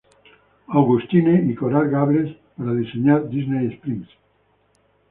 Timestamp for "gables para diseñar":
1.91-3.29